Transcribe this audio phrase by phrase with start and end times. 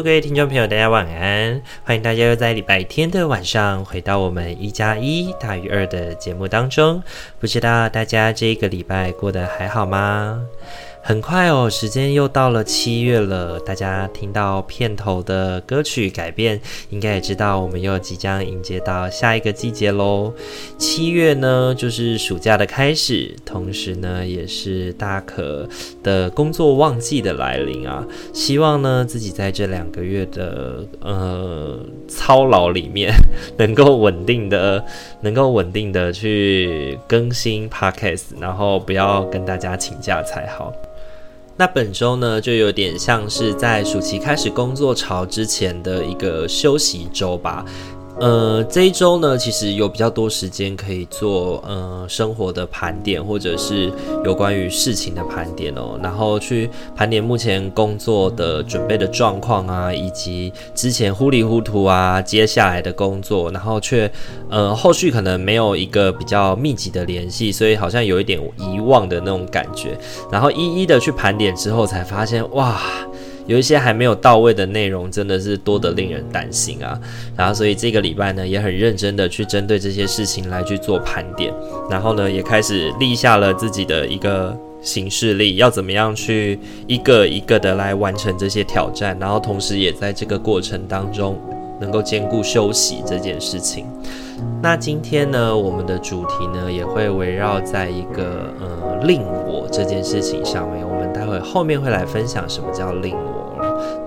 [0.00, 1.60] 各位听众朋友，大家晚安！
[1.82, 7.02] 欢迎大家又在礼拜天的晚上回到我们一加一大于二的节目当中。
[7.40, 10.40] 不知道大家这个礼拜过得还好吗？
[11.08, 13.58] 很快哦，时间又到了七月了。
[13.60, 20.30] 大家听到片头的歌曲改变，应该也知道我们又即将迎接到下一个季节喽。
[20.76, 25.66] 七月呢，就是暑假的开始，同时呢，也是大可
[26.02, 28.06] 的工作旺季的来临啊。
[28.34, 33.14] 希望呢，自己在这两个月的呃操劳里面，
[33.56, 34.84] 能够稳定的，
[35.22, 40.70] 能够稳定的去更新 Podcast，然后不要跟大家请假才好。
[41.60, 47.64] 那本周呢，就有点像是在暑期开始工作潮之前的一个休息周吧。
[48.20, 53.92] 呃，这一周呢，其实有比较多时间可以做呃生活的盘点，或者是
[54.24, 64.10] 有关于事情的盘点哦，然后去盘点目前工作的准备的状况啊，以及之前糊里糊涂啊接下来的工作，然后却
[64.50, 69.96] 呃后续可能没有一个比较密集的联系，所以好像有一点遗忘的那种感觉，
[70.32, 72.80] 然后一一的去盘点之后，才发现哇。
[73.48, 77.00] 有一些还没有到位的内容，真的是多得令人担心啊！
[77.34, 81.52] 然后，所以这个礼拜呢，也很认真的去针对这些事情来去做盘点，
[81.90, 91.38] 然后呢，也开始立下了自己的一个行事历，要怎么样去一个一个的来完成这些挑战，然后同时也在这个过程当中
[91.80, 93.86] 能够兼顾休息这件事情。
[94.62, 103.46] 那今天呢，我们的主题呢，也会围绕在一个呃令我这件事情上面，我们待会后面会来分享什么叫令我。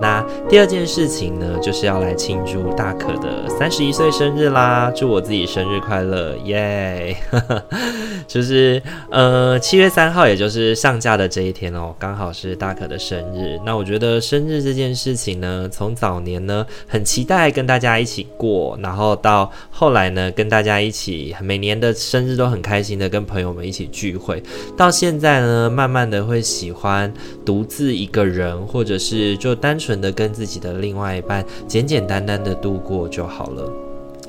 [0.00, 4.92] 那第二件事情呢，就是要来庆祝大可的三十一岁生日啦！
[4.94, 7.62] 祝我自己生日快乐，耶、yeah!
[8.26, 13.58] 就是呃七月三号，也就是上架的这一天哦，刚好是大可的生日。
[13.64, 24.42] 那我觉得生日这件事情呢，从早年呢很期待跟大家一起过，然后到后来呢跟大家一起每年的生日都很开心的跟朋友们一起聚会，
[24.76, 27.12] 到现在呢慢慢的会喜欢
[27.44, 33.70] 独自一个人，或者是就单纯的跟自己的另外一半简简单单的度过就好了。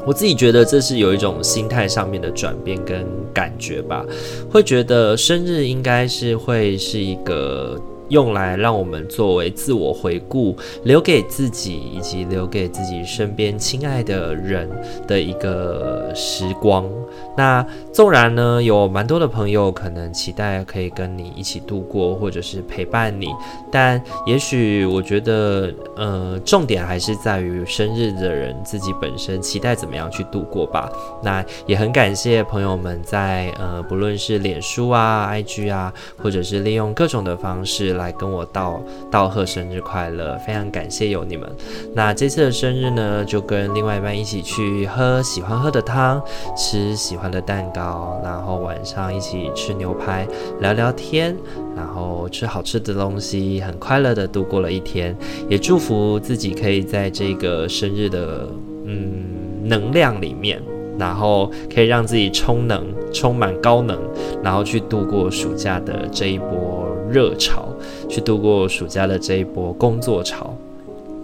[0.06, 4.06] 我自己觉得这是有一种心态上面的转变跟感觉吧，
[4.50, 7.80] 会觉得生日应该是会是一个。
[8.14, 14.70] 用来让我们作为自我回顾，留给自己以及留给自己身边亲爱的人
[15.08, 16.88] 的一个时光。
[17.36, 23.30] 那纵然呢，有蛮多的朋友可能期待可以跟你一起度过，或者是陪伴你，
[23.72, 30.88] 但也许我觉得，呃，重点还是在于生日的人自己本身期待怎么样去度过吧。
[31.24, 35.92] 那也很感谢朋友们在呃，不论是脸书啊、IG 啊，
[36.22, 37.94] 或者是利用各种的方式。
[38.03, 41.50] 来来跟我道道贺生日快乐，非常感谢有你们。
[41.94, 46.22] 那这次的生日呢，就跟另外一半一起去喝喜欢喝的汤，
[46.56, 50.28] 吃喜欢的蛋糕，然后晚上一起吃牛排，
[50.60, 51.36] 聊聊天，
[51.76, 55.16] 然后吃好吃的东西，很快乐的度过了一天。
[55.50, 58.48] 也祝福自己可以在这个生日的
[58.86, 60.62] 嗯能量里面，
[60.98, 63.98] 然后可以让自己充能，充满高能，
[64.44, 66.83] 然后去度过暑假的这一波
[67.14, 67.68] 热潮，
[68.10, 70.58] 去度过暑假的这一波工作潮，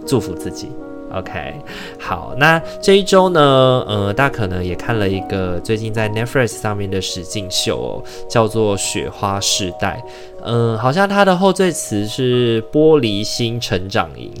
[0.06, 0.68] 祝福自己。
[1.12, 1.54] OK，
[1.98, 3.40] 好，那这一周呢，
[3.88, 10.00] 呃，大可能也看了一个最近在 Netflix 上面的实境秀哦，叫做《雪花世代》。
[10.42, 14.32] 嗯、好像它的后缀词是“玻璃心成长营”。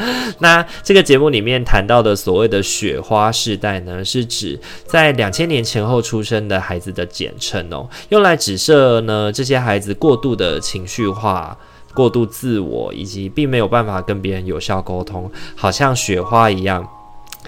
[0.38, 11.56] 那这个节目里面谈到的所谓的“雪花世代”呢，是指在两千年前后出生的孩子的简称哦，用来指涉呢这些孩子过度的情绪化。
[11.94, 16.86] 过度自我，以及并没有办法跟别人有效沟通，好像雪花一样，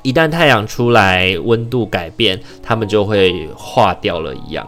[0.02, 4.66] 一旦太阳出来，温度改变，它们就会化掉了一样。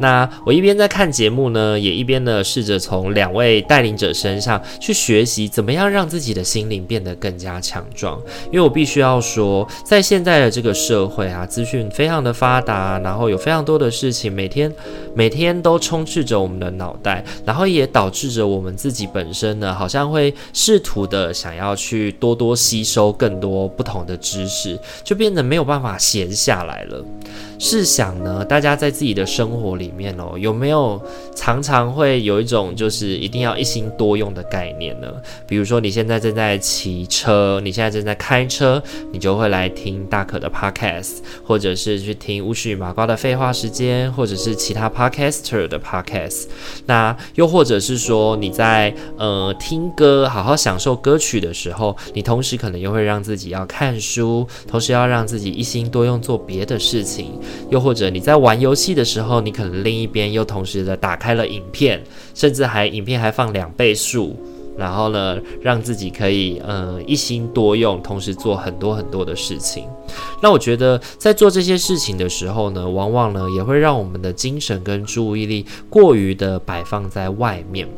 [0.00, 8.20] 那我一边在看节目呢，也一边呢试着从两位带领者身上去学习，怎么样让自己的心灵变得更加强壮。
[8.46, 14.72] 因为我必须要说，在现在的这个社会啊，资讯非常的发达，然后有非常多的事情，每天
[15.14, 27.04] 每天都充斥着我们的脑袋，然后也导致着我们自己本身呢，好像会试图的想要去多多吸收更多不同的知识，就变得没有办法闲下来了。
[27.58, 31.00] 试想呢，大家在自己的生活里面哦，有没有
[31.34, 35.08] 常常会有一种就是一定要一心多用的概念呢？
[35.46, 38.82] 比如说你现在正在骑车，你现在正在开车，
[39.12, 46.46] 你就会来听大可的 podcast，或者是去听乌须与麻瓜的废话时间，或者是其他 podcaster 的 podcast。
[46.86, 57.21] 那又或者是说你在呃听歌，好好享受歌曲的时候，你同时可能又会让自己要看书，同时要让自己一心多用做别的事情。
[57.70, 62.02] 又或者你在玩游戏的时候，你可能另一边又同时的打开了影片，
[62.34, 64.36] 甚至还影片还放两倍速，
[64.76, 69.84] 然后呢，让自己可以呃一心多用，同时做很多很多的事情。
[70.42, 77.88] 那我觉得在做这些事情的时候呢，往往呢也会让我们的精神跟注意力过于的摆放在外面。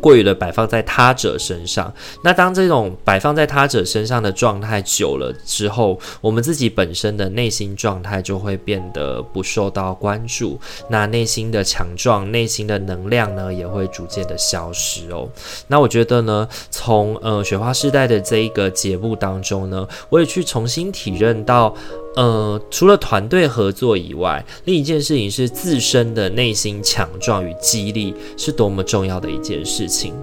[0.00, 10.58] 过于的摆放在他者身上，那当这种摆放在他者身上的状态久了之后，我们自己本身的内心状态就会变得不受到关注，
[10.88, 15.28] 那内心的强壮、内心的能量呢，也会逐渐的消失哦。
[15.68, 21.74] 那我觉得呢，从呃雪花世代的这一个节目当中呢，我也去重新体认到。
[22.16, 30.14] 呃，除了团队合作以外，另一件事情是自身的内心强壮与激励是多么重要的一件事情。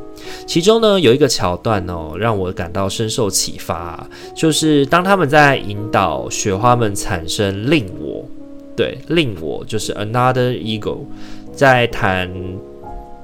[0.48, 8.26] 其中呢，有一个桥段哦，让我感到深受启发啊，就是当他们在引导雪花们产生另我，
[8.76, 10.98] 对，另我就是 another ego，
[11.54, 12.28] 在谈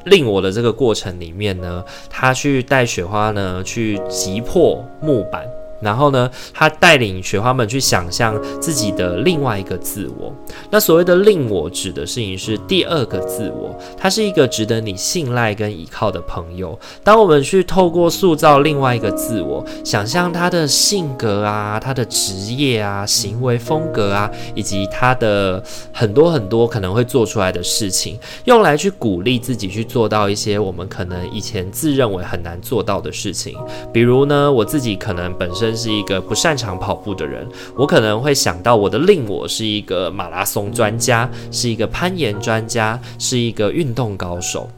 [0.06, 5.44] 另我的这个过程里面呢，他去带雪花呢去击破木板。
[5.82, 10.34] 然后呢，他带领雪花们去想象自己的另外一个自我。
[10.70, 16.78] 那所谓的另我，指的事情是第二个自我，他是一个值得你信赖跟依靠的朋友。
[17.04, 33.56] 当我们去透过塑造另外一个自我，想象他的性格啊、他的职业啊、行为风格啊，以及他的很多很多可能会做出来的事情，用来去鼓励自己去做到一些我们可能以前自认为很难做到的事情。
[33.94, 35.69] 比如呢，我自己可能本身。
[35.76, 44.70] 是一个不擅长跑步的人，我可能会想到我的令我是一个马拉松专家，是一个攀岩专家，是一个运动高手，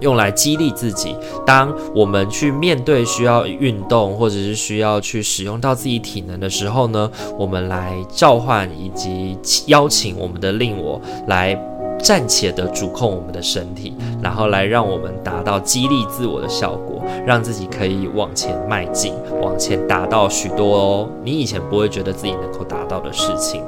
[0.00, 1.14] 用来激励自己。
[1.46, 9.36] 当我们去面对需要运动或者是需要去使用到自己体能的时候呢，我们来召唤以及
[9.66, 11.58] 邀请我们的令我来。
[12.02, 13.94] 暂且的主控我们的身体，
[14.24, 19.12] 然后来让我们达到激励自我的效果，让自己可以往前迈进，
[19.42, 23.62] 往前达到许多哦，你以前不会觉得自己能够达到的事情。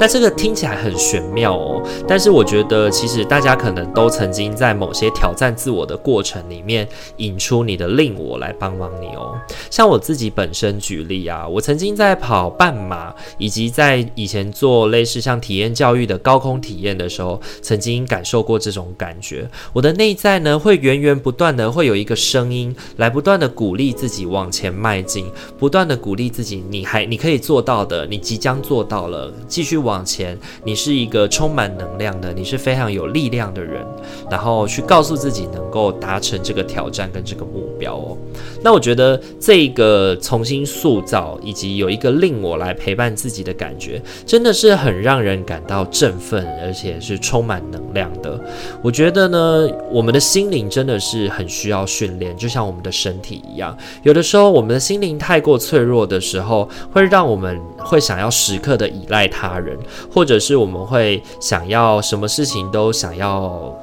[0.00, 9.34] 那这个听起来很玄妙哦，但是我觉得其实大家可能都曾经在某些挑战自我的过程里面引出你的令我来帮忙你哦。
[9.70, 19.48] 像我自己本身举例啊，我曾经在跑半马，以及在以前做类似像体验教育的高空体验的时候，曾经感受过这种感觉。
[19.72, 25.26] 我的内在呢，会源源不断的会有一个声音来不断的鼓励自己往前迈进，
[25.58, 29.32] 不断的鼓励自己，你还你可以做到的，你即将做到了。
[29.58, 33.84] 继续往前，你是一个充满能量的，你是非常有力量的人，
[34.30, 38.16] 然后去告诉自己能够达成这个挑战跟这个目标哦。
[38.62, 48.40] 那我觉得这个重新塑造以及有一个令我来陪伴自己的感觉，真的是很让人感到振奋，而且是充满能量的。
[48.80, 53.76] 我觉得呢，我们的心灵真的是很需要训练，就像我们的身体一样。
[54.04, 59.47] 有的时候，我们的心灵太过脆弱的时候，会让我们会想要时刻的依赖它。
[59.48, 59.78] 他人，
[60.12, 63.74] 或者是我们会想要什么事情都想要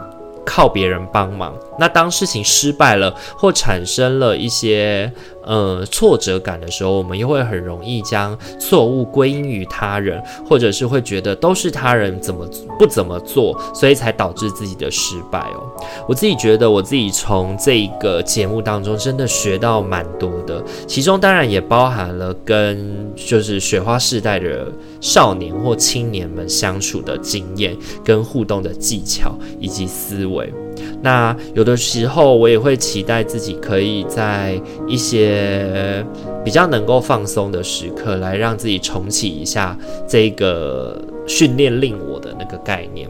[0.45, 1.53] 靠别人帮忙。
[1.79, 5.11] 那当事情失败了，或产生了一些。
[5.47, 15.61] 呃，挫折感的时候，我们又会很容易将错误归因于他人，或者是会觉得都是他人怎么不怎么做，所以才导致自己的失败哦。
[16.09, 24.65] 我自己觉得，我自己从这个节目当中真的学到蛮多的，其中当然也包含了跟就是雪花世代的
[24.99, 30.51] 少年或青年们相处的经验、跟互动的技巧以及思维。
[31.01, 36.05] 那有的时候，我也会期待自己可以在一些
[36.43, 39.77] 比较能够放松的时刻，来让自己重启一下
[40.07, 43.07] 这个训练令我的那个概念。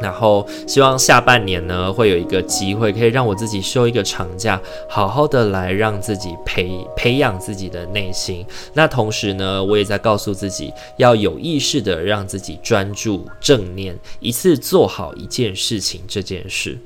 [0.00, 8.44] 然后希望下半年呢，会有一个机会，可以让我自己休一个长假，好好的来让自己培培养自己的内心。
[8.74, 16.76] 那同时呢，我也在告诉自己，要有意识的让自己专注正念，一次做好一件事情这件事，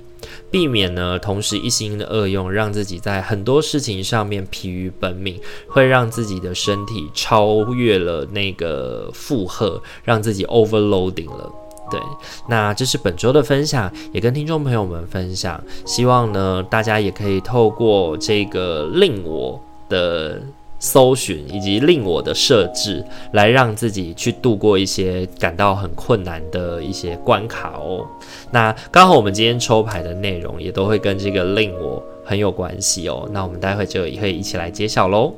[0.57, 11.53] 避免呢同时一心的恶用，让自己在很多事情上面疲于奔命，会让自己的身体超越了那个负荷，让自己 overloading 了。
[11.91, 12.01] 对，
[12.49, 15.63] 那这是本周的分享，也跟听众朋友们分享。
[15.85, 19.61] 希望呢，大家也可以透过这个令我
[19.91, 20.41] 的
[20.79, 28.07] 搜寻以及令我的设置，来让自己去度过一些感到很困难的一些关卡哦。
[28.51, 33.29] 那刚好我们今天抽牌的内容也都会跟这个令我很有关系哦。
[33.33, 35.33] 那我们待会就也可以一起来揭晓喽。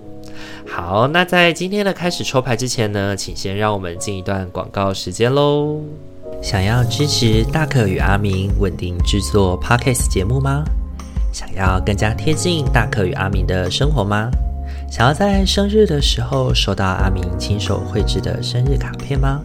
[0.67, 5.81] 好，那在今天的开始抽牌之前呢，请先让我们进一段广告时间喽。
[6.43, 10.63] 想要支持大可与阿明稳定制作 Podcast 节目吗？
[11.33, 14.31] 想要更加贴近大可与阿明的生活吗？
[14.91, 19.41] 想要在生日的时候收到阿明亲手绘制的生日卡片吗？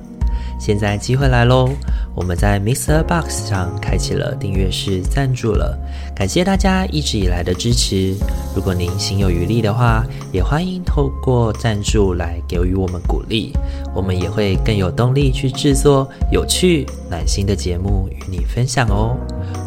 [0.60, 1.70] 现在机会来喽！
[2.16, 3.04] 我们在 Mr.
[3.04, 5.78] Box 上开启了订阅式赞助了，
[6.16, 8.16] 感谢大家一直以来的支持。
[8.56, 13.52] 如果您心有余力的话，也欢迎透过赞助来给予我们鼓励，
[13.94, 19.18] 我们也会更有动力去制作有趣、暖心的节目与你分享哦。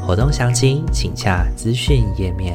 [0.07, 2.55] 活动详情请洽资讯页面。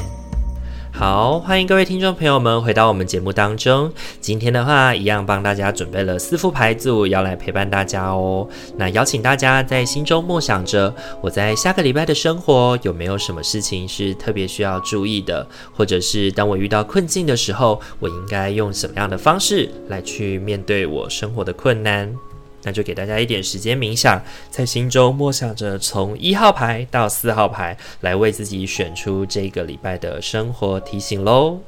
[1.01, 3.91] 好，欢迎各位听众朋友们回到我们节目当中。
[4.19, 8.47] 今天的话，一样帮大家准备了四副牌组，要来陪伴大家哦。
[8.77, 15.43] 那邀请大家在心中默想着，我在下个礼拜的生活有没有什么事情是特别需要注意的，
[15.75, 22.15] 或者是当我遇到困境的时候，我应该用什么样的方式来去面对我生活的困难？
[22.63, 31.59] 那就给大家一点时间冥想，在心中默想着从一号牌到四号牌，来为自己选出这个礼拜的生活提醒喽。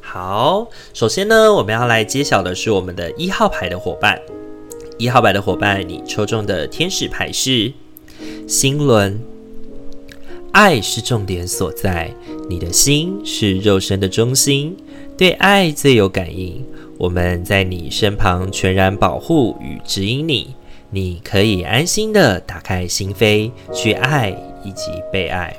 [0.00, 4.20] 好，首先呢，我们要来揭晓的是我们的一号牌的伙伴。
[4.98, 7.72] 一号牌的伙伴，你抽中的天使牌是。
[8.50, 9.16] 心轮，
[10.50, 12.12] 爱是重点所在。
[12.48, 14.76] 你的心是肉身的中心，
[15.16, 16.60] 对爱最有感应。
[16.98, 20.56] 我们在你身旁，全然保护与指引你。
[20.90, 24.30] 你可以安心的打开心扉，去爱
[24.64, 25.56] 以及被爱。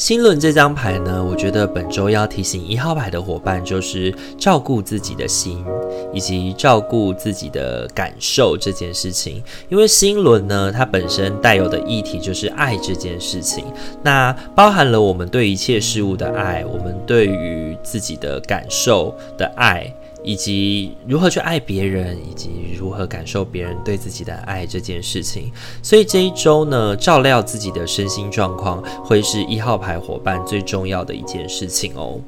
[0.00, 5.62] 星轮这张牌呢，我觉得本周要提醒一号牌的伙伴，就是照顾自己的心，
[6.10, 9.42] 以及照顾自己的感受这件事情。
[9.68, 13.62] 因为星轮呢，它本身带有的议题就是爱这件事情，
[14.02, 19.94] 那包含了我们对一切事物的爱，我们对于自己的感受的爱。
[20.22, 25.50] 以及如何去爱别人，以及如何感受别人对自己的爱这件事情。
[25.82, 32.20] 所以这一周呢，照料自己的身心状况，会是一号牌伙伴最重要的一件事情哦。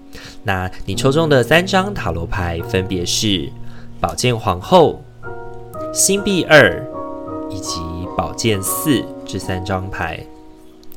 [0.43, 3.51] 那你抽中的三张塔罗牌分别是
[4.01, 5.03] 宝剑皇后、
[5.93, 6.83] 星币二
[7.51, 7.81] 以及
[8.17, 10.25] 宝剑四这三张牌。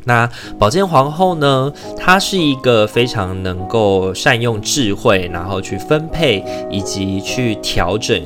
[0.06, 1.72] 那宝剑皇后呢？
[1.98, 8.22] 她是一个非常能够善用智慧，然后去分配以及去调整。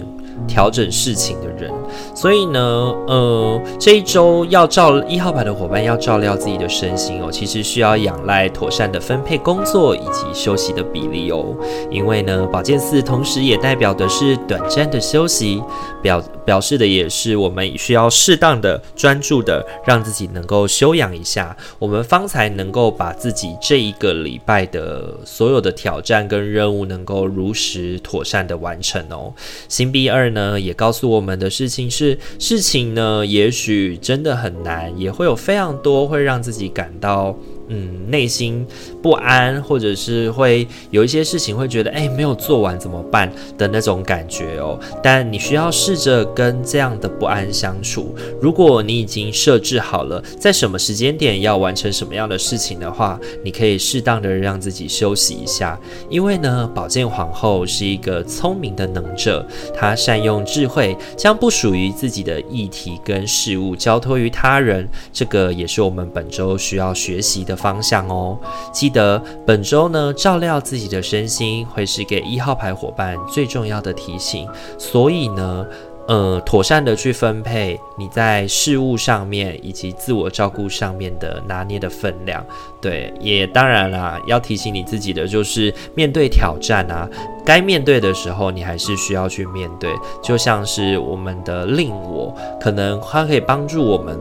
[0.48, 1.70] 调整事情的人，
[2.16, 2.60] 所以呢，
[3.08, 11.56] 呃，这一周要照一号牌的伙伴要照料自己的身心哦，其实需要仰赖妥善的分配工作以及休息的比例哦。
[11.92, 15.62] 因为呢，宝剑四同时也代表的是短暂的休息，
[16.02, 29.34] 表表示的也是我们需要适当的专注的让自己能够休养一下，我们方才能够把自己这一个礼拜的所有的挑战跟任务能够如实妥善的完成哦。
[29.68, 30.30] 星币二。
[30.30, 37.36] 呢，也告诉我们的事情是，是事情呢，也许真的很难，也会有非常多会让自己感到。
[37.70, 38.66] 嗯，内心
[39.02, 44.78] 不安，或者是会有一些事情会觉得，哎，没有做完怎么办的那种感觉哦。
[45.02, 48.16] 但你需要试着跟这样的不安相处。
[48.42, 55.80] 如果你已经设置好了在什么时间点要完成什么样的事情的话，你可以适当的让自己休息一下。
[56.10, 59.46] 因为呢，宝剑皇后是一个聪明的能者，
[59.76, 64.88] 她善用智慧，将不属于自己的议题跟事物交托于他人。
[65.14, 68.38] 这个也是我们本周需要学习的方向哦，
[68.72, 74.48] 记得本周呢，照料自己的身心会是给一号牌伙伴最重要的提醒。
[74.78, 75.66] 所以呢，
[76.08, 82.44] 呃，妥善的去分配你在事物上面以及自我照顾上面的拿捏的分量。
[82.82, 87.08] 对，也当然啦，要提醒你自己的就是，面对挑战啊，
[87.46, 89.92] 该面对的时候，你还是需要去面对。
[90.24, 94.18] 就像是我们的令我，可能它可以帮助我们。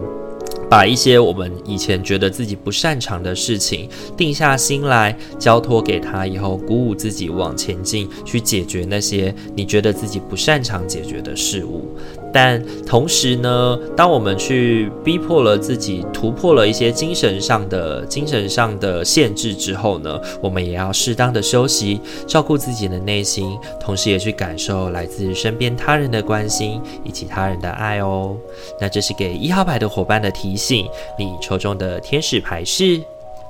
[0.70, 11.96] 把一些我们以前觉得自己不擅长的事情，定下心来，交托给他以后，鼓舞自己往前进，去解决那些你觉得自己不擅长解决的事物。
[12.32, 28.36] 但同时呢，当我们去逼迫了自己，突破了一些精神上的精神上的限制之后呢，我们也要适当的休息，照顾自己的内心，同时也去感受来自身边他人的关心以及他人的爱哦。
[28.80, 30.86] 那这是给一号牌的伙伴的提醒，
[31.18, 33.00] 你抽中的天使牌是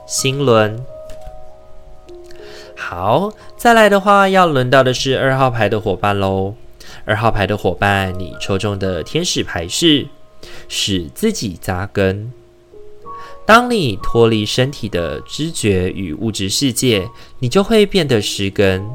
[0.06, 0.78] 星轮。
[2.76, 6.54] 好，再来的话，要轮到的是二号牌的伙伴喽。
[7.04, 10.06] 二号牌的伙伴，你抽中的天使牌是
[10.68, 12.32] 使自己扎根。
[13.46, 18.86] 当你脱离身体的知觉与物质世界，你就会变得失根。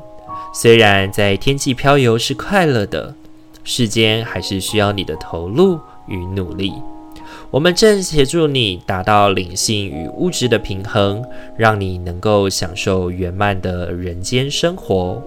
[0.54, 3.16] 虽然在天际飘游是快乐的，
[3.64, 6.72] 世间还是需要你的投入与努力。
[7.50, 11.24] 我们正协助你达到灵性与物质的平衡，
[11.58, 15.22] 让你能够享受圆满的人间生活。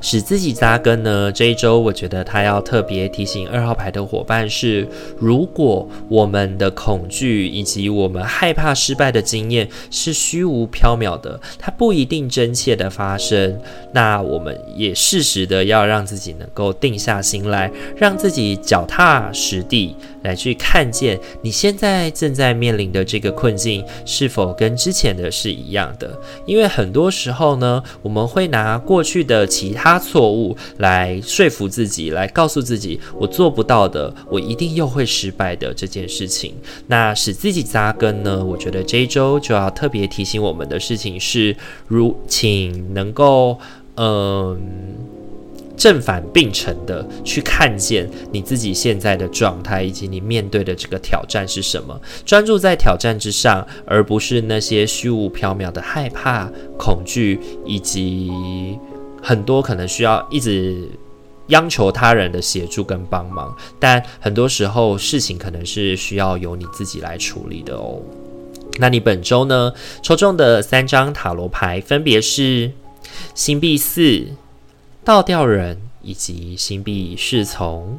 [0.00, 1.30] 使自己扎根呢？
[1.32, 4.86] 这一周我觉得他要特别提醒二号牌的伙伴是：
[5.18, 13.58] 如果我们的恐惧以及我们害怕失败的经验是虚无缥缈的，它不一定真切的发生。
[13.92, 19.96] 那我们也适时的要让自己能够定下心来，让自己脚踏实地。
[20.26, 26.18] 来去看见你现在正在面临的这个困境是否跟之前的是一样的？
[26.44, 36.54] 因为很多时候呢，我们会拿过去的其他错误来说服自己，来告诉自己我做不到的，我一定又会失败的这件事情。
[36.88, 38.44] 那使自己扎根呢？
[38.44, 41.56] 我觉得这一周就要特别提醒我们的事情是，
[41.86, 43.58] 如请能够
[43.94, 44.58] 嗯。
[45.76, 52.00] 正反并成的去看见你自己现在的状态，以及你面对的这个挑战是什么。
[52.24, 58.78] 专注在挑战之上，而不是那些虚无缥缈的害怕、恐惧，以及
[59.22, 60.88] 很多可能需要一直
[61.48, 63.54] 央求他人的协助跟帮忙。
[63.78, 68.00] 但很多时候，事情可能是需要由你自己来处理的哦。
[68.78, 72.72] 那你本周呢，抽中的三张塔罗牌分别是
[73.34, 74.26] 星币四。
[75.06, 77.96] 倒吊人以及星币侍从，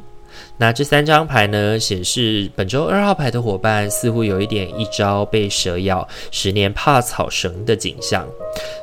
[0.60, 8.26] 那这三张牌呢，显示本周二号牌的伙伴似乎有一点一朝被蛇咬，十年怕草绳的景象。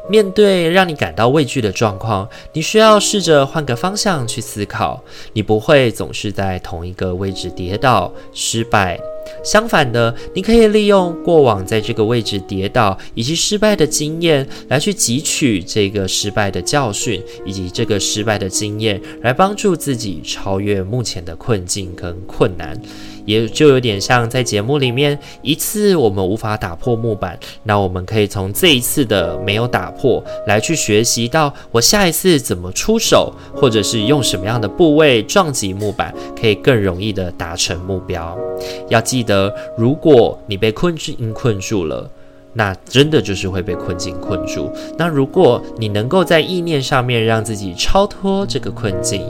[0.09, 8.97] 面对让你感到畏惧的状况，你需要试着换个方向去思考，你不会总是在同一个位置跌倒失败。
[9.43, 22.79] 相反的，你可以利用过往在这个位置跌倒以及失败的经验，来去汲取这个失败的教训，以及这个失败的经验，来帮助自己超越目前的困境跟困难。
[23.25, 38.37] 也就有点像在节目里面，一次我们无法打破木板，那我们可以从这一次的没有打破来去学习到，我下一次怎么出手，或者是用什么样的部位撞击木板，可以更容易的达成目标。
[38.89, 42.07] 要记得，如果你被困境困住了，
[42.53, 44.71] 那真的就是会被困境困住。
[44.99, 49.25] 那如果你能够在意念上面让自己超脱这个困境，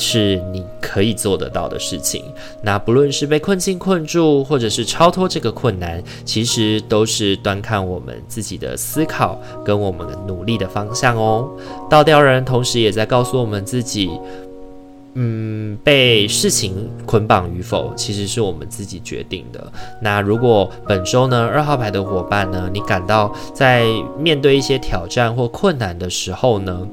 [0.00, 2.24] 是你可以做得到的事情。
[2.62, 11.50] 那不论是被困境困住，或者是超脱这个困难，其实都是端看我们自己的思考跟我们努力的方向哦。
[11.90, 14.10] 倒吊人同时也在告诉我们自己，
[15.14, 19.72] 嗯，被事情捆绑与否，其实是我们自己决定的。
[20.00, 23.84] 那如果本周呢，二号牌的伙伴呢，你感到在
[24.18, 26.86] 面对一些挑战或困难的时候呢，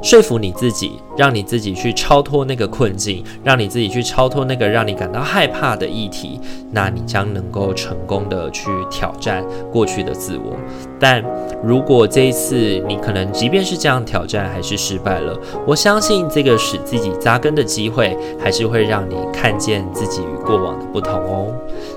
[0.00, 10.56] 说服你自己，让你自己去超脱那个困境，让你自己去超脱那个让你感到害怕的议题，那你将能够成功的去挑战过去的自我。
[11.00, 11.24] 但
[11.62, 12.56] 如果这一次
[12.86, 21.52] 你可能即便是这样挑战还是失败了，我相信这个使自己扎根的机会，还是会让你看见自己与过往的不同哦。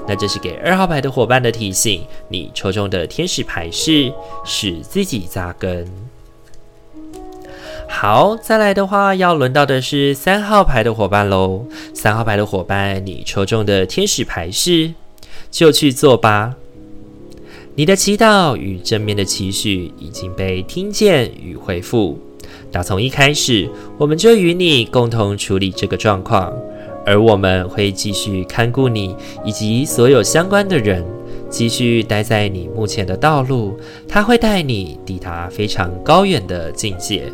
[0.08, 4.12] 那这是给二号牌的伙伴的提醒，你抽中的天使牌是
[4.44, 5.86] 使自己扎根。
[7.92, 11.66] 好，再来的话，要轮到的是三号牌的伙伴喽。
[11.94, 14.94] 三号牌的伙伴，你抽中的天使牌是，
[15.52, 16.56] 就去做吧。
[17.76, 22.18] 你的祈祷与正面的期许已经被听见与回复。
[22.72, 26.52] 打从一开始，我们就与你共同处理这个状况，
[27.06, 31.06] 而我们会继续看顾你以及所有相关的人，
[31.52, 33.78] 继续待在你目前的道路，
[34.08, 37.32] 它会带你抵达非常高远的境界。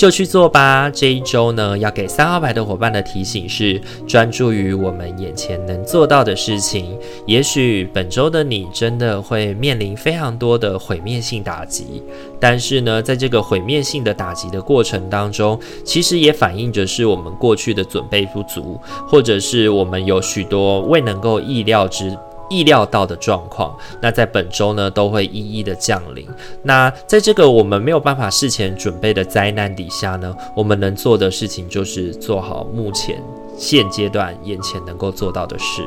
[0.00, 0.88] 就去做吧。
[0.88, 6.98] 这一周呢，要给三号牌的伙伴的提醒是：专注于我们眼前能做到的事情。
[7.26, 12.02] 也许本周的你真的会面临非常多的毁灭性打击，
[12.40, 22.16] 但是呢，在这个毁灭性的打击的过程当中，其实也反映着是我们过去的准备不足，或者是我们有许多未能够意料之。
[22.50, 26.26] 意料到的状况，那在本周呢都会一一的降临。
[26.64, 33.22] 那在这个我们没有办法事前准备的灾难底下呢，我们能做的事情就是做好目前
[33.56, 35.82] 现阶段眼前能够做到的事。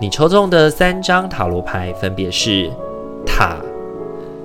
[0.00, 2.70] 你抽中的三张塔罗牌分别是
[3.26, 3.56] 塔、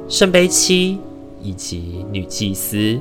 [0.09, 0.99] 圣杯七
[1.41, 2.99] 以及女祭司。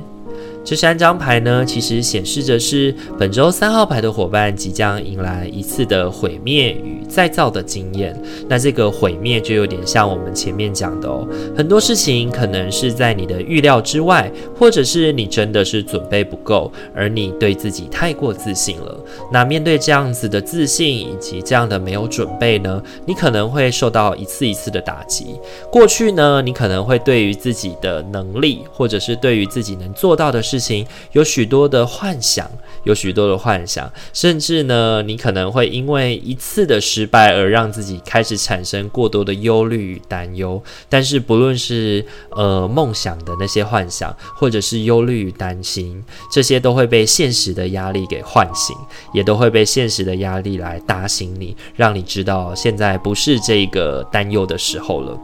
[0.63, 8.15] 这三张牌呢，其实显示着是本周三号牌的伙伴即将迎来一次的毁灭与再造的经验。
[8.47, 18.95] 那这个毁灭就有点像我们前面讲的哦，很多事情可能是在你的预料之外，或者是你真的是准备不够，而你对自己太过自信了。
[19.31, 25.35] 那面对这样子的自信以及这样的没有准备呢，你可能会受到一次一次的打击。
[25.71, 32.45] 过去呢，你可能会对于自己的能力，或者是对于自己能做到的事情有许多的幻想，
[32.83, 40.61] 有许多的幻想，甚至呢，你可能会因为一次的失败而让自己开始产生过多的忧虑与担忧。
[40.89, 48.75] 但是，不论是呃梦想的那些幻想，或者是忧虑与担心，这些都会被现实的压力给唤醒，
[49.13, 55.17] 也都会被现实的压力来打醒你，让你知道现在不是这个担忧的时候了。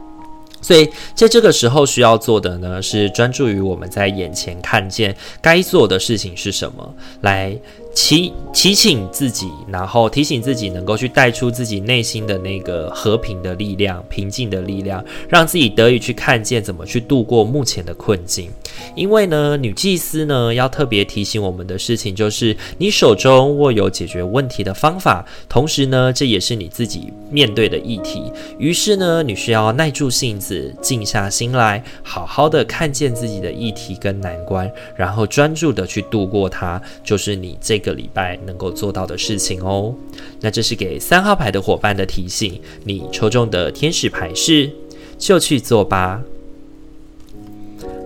[0.60, 7.56] 所以，在这个时候需要做的呢，是专注于我们在眼前看见该做的事情是什么，来。
[8.00, 18.50] 提提醒自己，然后提醒自己能够去带出自己内心的那个和平的力量、平静的力量，让自己得以去看见怎么去度过目前的困境。
[18.94, 28.32] 因为呢，女祭司呢要特别提醒我们的事情就是，你手中握有解决问题的方法，同时呢，这也是你自己面对的议题。
[28.58, 37.87] 于是呢，你需要耐住性子，静下心来，好好的看见自己的议题跟难关，然后专注的去度过它，就是你这个。
[37.88, 39.94] 个礼拜能够做到的事情哦，
[40.40, 42.60] 那这是给三号牌的伙伴的提醒。
[42.84, 44.70] 你抽中的天使牌是，
[45.16, 46.22] 就去做吧。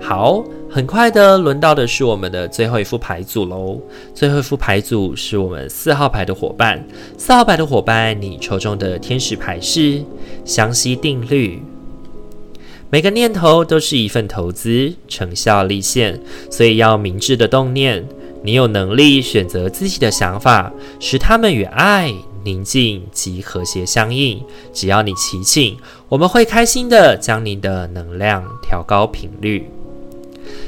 [0.01, 3.81] 好，很快的轮到的是我们的最后一副牌组喽。
[4.15, 6.85] 最后一副牌组是我们四号牌的伙伴。
[7.19, 10.03] 四号牌的伙伴，你抽中的天使牌是
[10.45, 11.63] 湘西定律。
[12.91, 18.05] 每个念头都是一份投资，成效立现，所以要明智的动念。
[18.45, 22.13] 你有能力选择自己的想法，使他们与爱、
[22.45, 24.43] 宁静及和谐相应。
[24.73, 25.77] 只要你祈请，
[26.09, 29.71] 我们会开心的将你的能量调高频率。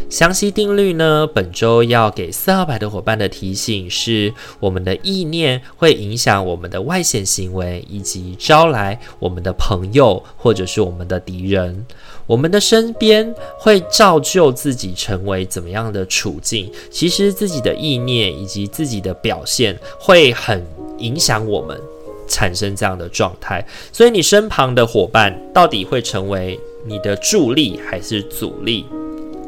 [0.08, 11.84] 相吸定律呢，本周要给四号牌的伙伴的提醒是：我们的意念会影响我们的外显行为，以及招来我们的朋友或者是我们的敌人。
[12.26, 16.70] 我们的身边会造就自己成为怎么样的处境？
[16.90, 20.64] 其实自己的意念以及自己的表现会很
[20.98, 21.78] 影响我们
[22.26, 23.62] 产生这样的状态。
[23.92, 28.86] 所以你身旁的伙伴到底会成为你的助力还是阻力？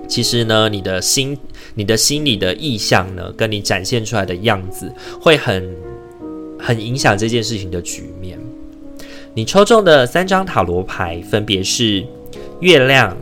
[0.06, 1.36] 其实呢，你的心、
[1.74, 5.74] 你的心里的意向呢，跟你展现出来的样子，会很
[6.58, 8.38] 很影响这件事情的局面。
[9.32, 12.04] 你抽中的三张塔罗牌分别是。
[12.60, 13.14] 月亮、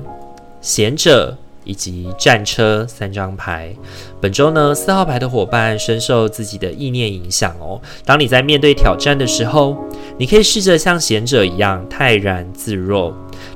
[0.61, 3.75] 贤者以及战车三张牌，
[4.20, 7.81] 本周呢，四号牌的伙伴深受自己的意念影响哦。
[8.05, 9.77] 当你在面对挑战的时候，
[10.16, 13.12] 你可以试着像贤者一样泰然自若，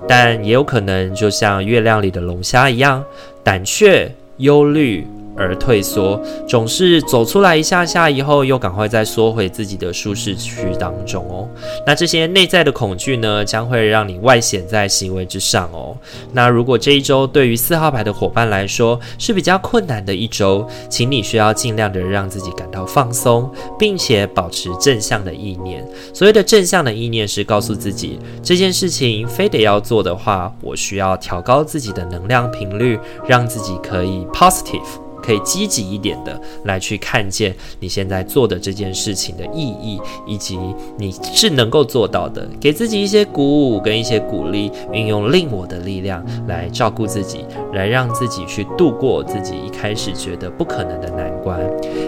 [0.08, 3.04] 但也有可能就像月亮里的龙虾一样
[3.44, 5.06] 胆怯、忧虑。
[5.38, 11.48] 而退缩，总是走出来一下下以后，又赶快再缩回自己的舒适区当中哦。
[11.86, 15.96] 那这些内在的恐惧呢，将会让你外显在行为之上哦。
[16.32, 25.86] 那如果这一周对于四号牌的伙伴来说是比较困难的一周，请你需要尽量的让自己感到放松，并且保持正向的意念。
[26.12, 35.07] 所谓的正向的意念是告诉自己，这件事情非得要做的话，我需要调高自己的能量频率，让自己可以 positive。
[35.28, 40.58] 可以积极一点的来去看见你现在做的这件事情的意义，以及
[40.96, 51.60] 你是能够做到的，给自己一些鼓舞跟一些鼓励，运用令我的力量来照顾自己，来让自己去度过自己一开始觉得不可能的难关。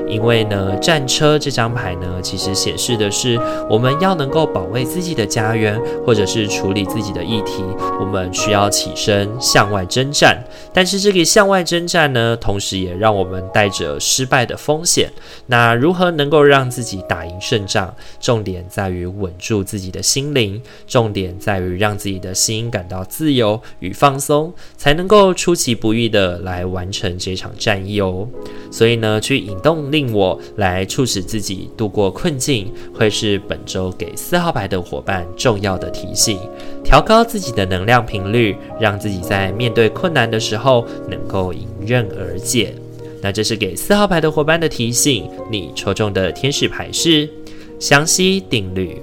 [0.09, 7.63] 因为呢，战车这张牌呢，其实显示的是我们要能够保卫自己的家园，或者是处理自己的议题，
[8.01, 10.43] 我们需要起身向外征战。
[10.73, 15.11] 但是这个向外征战呢，同时也让让我们带着失败的风险。
[15.47, 17.93] 那如何能够让自己打赢胜仗？
[18.21, 28.29] 重点在于稳住自己的心灵，重点在于让自己的心感到自由与放松，才能够出其不意的来完成这场战役哦。
[28.71, 36.39] 所以呢，去引动令我来促使自己度过困境，会是本周给四号牌的伙伴重要的提醒。
[36.85, 42.73] 调高自己的能量频率，让自己在面对困难的时候能够迎刃而解。
[43.23, 45.29] 那这是给四号牌的伙伴的提醒。
[45.51, 47.29] 你抽中的天使牌是
[47.79, 49.03] 相吸定律。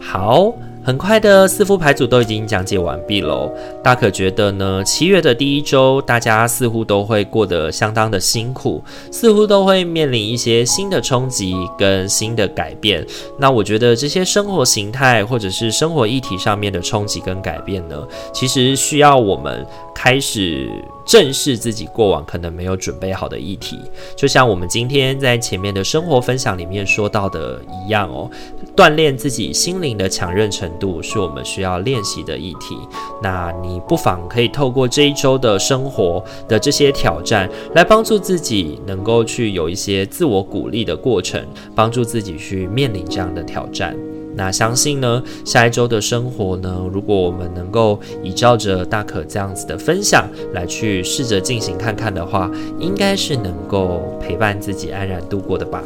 [0.00, 0.52] 好。
[0.82, 3.52] 很快的四副牌组都已经讲解完毕喽。
[3.84, 8.82] 大可觉得呢，七月的第一周，大家似乎都会过得相当的辛苦，
[9.12, 13.06] 似乎都会面临一些新的冲击跟新的改变。
[13.38, 19.64] 那我觉得这些生活形态或者是生活议题上面的冲击跟改变呢，其实需要我们
[20.02, 20.66] 开始
[21.04, 23.78] 正视自己过往可能没有准备好的议题。
[24.16, 28.30] 就像我们今天在前面的生活分享里面说到的一样哦，
[28.74, 32.78] 锻炼自己心灵的强韧程度是我们需要练习的议题。
[33.22, 43.94] 那你不妨可以透过这一周的生活的这些挑战，来帮助自己能够去有一些自我鼓励的过程，帮助自己去面临这样的挑战。
[44.34, 55.82] 那相信呢，下一周的生活呢，如果我们能够依照着大可这样子的分享来去试着进行看看的话，应该是能够陪伴自己安然度过的吧。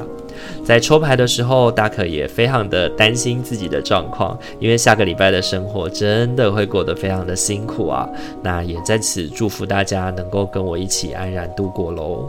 [0.65, 8.09] 在抽牌的时候，大可也非常的担心自己的状况，因为下个礼拜的生活真的会过得非常的辛苦啊。
[8.43, 12.29] 那也在此祝福大家能够跟我一起安然度过喽。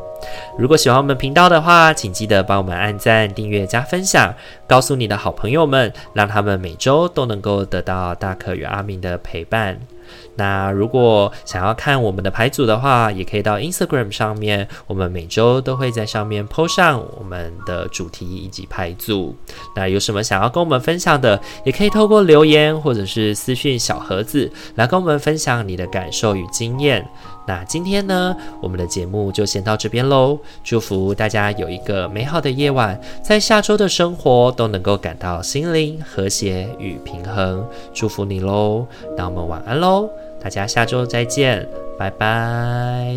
[0.58, 4.34] 如果喜欢我们频道的话，请记得帮我们按赞、订阅、加分享，
[4.68, 9.80] 告诉你的好朋友们，让他们每周都能够得到大可与阿明的陪伴。
[10.36, 19.36] 那如果想要看我们的牌组的话，也可以到 Instagram 上面，我们每周都会在上面 po 上我们的主题以及牌组。
[19.76, 27.08] 那有什么想要跟我们分享的，也可以透过留言或者是私讯小盒子来跟我们分享你的感受与经验。
[27.48, 30.38] 那今天呢，我们的节目就先到这边喽。
[30.64, 37.66] 祝福大家有一个美好的夜晚，在下周的生活都能够感到心灵和谐与平衡。
[37.94, 40.10] 祝福你喽，那我们晚安喽，
[40.42, 43.16] 大家下周再见，拜拜。